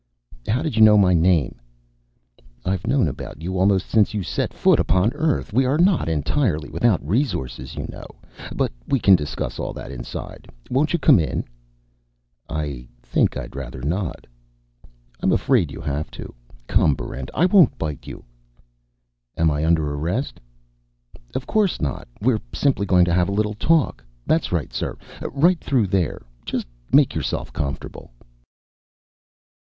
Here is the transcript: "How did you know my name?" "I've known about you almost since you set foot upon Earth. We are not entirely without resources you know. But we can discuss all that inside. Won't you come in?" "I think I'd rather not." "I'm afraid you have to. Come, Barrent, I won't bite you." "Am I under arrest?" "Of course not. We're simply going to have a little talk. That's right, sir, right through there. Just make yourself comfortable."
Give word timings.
"How 0.47 0.63
did 0.63 0.75
you 0.75 0.81
know 0.81 0.97
my 0.97 1.13
name?" 1.13 1.59
"I've 2.65 2.87
known 2.87 3.07
about 3.07 3.39
you 3.43 3.59
almost 3.59 3.85
since 3.87 4.15
you 4.15 4.23
set 4.23 4.51
foot 4.51 4.79
upon 4.79 5.13
Earth. 5.13 5.53
We 5.53 5.63
are 5.65 5.77
not 5.77 6.09
entirely 6.09 6.69
without 6.71 7.07
resources 7.07 7.75
you 7.75 7.85
know. 7.87 8.07
But 8.55 8.71
we 8.87 8.97
can 8.99 9.15
discuss 9.15 9.59
all 9.59 9.73
that 9.73 9.91
inside. 9.91 10.47
Won't 10.71 10.91
you 10.93 10.97
come 10.97 11.19
in?" 11.19 11.43
"I 12.49 12.87
think 13.03 13.37
I'd 13.37 13.55
rather 13.55 13.79
not." 13.83 14.25
"I'm 15.19 15.31
afraid 15.31 15.71
you 15.71 15.81
have 15.81 16.09
to. 16.09 16.33
Come, 16.65 16.95
Barrent, 16.95 17.29
I 17.35 17.45
won't 17.45 17.77
bite 17.77 18.07
you." 18.07 18.25
"Am 19.37 19.51
I 19.51 19.63
under 19.63 19.87
arrest?" 19.93 20.39
"Of 21.35 21.45
course 21.45 21.79
not. 21.79 22.07
We're 22.19 22.41
simply 22.55 22.87
going 22.87 23.05
to 23.05 23.13
have 23.13 23.29
a 23.29 23.33
little 23.33 23.53
talk. 23.53 24.03
That's 24.25 24.51
right, 24.51 24.73
sir, 24.73 24.97
right 25.29 25.63
through 25.63 25.85
there. 25.89 26.23
Just 26.43 26.65
make 26.91 27.13
yourself 27.13 27.53
comfortable." 27.53 28.09